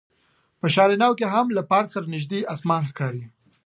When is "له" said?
1.57-1.61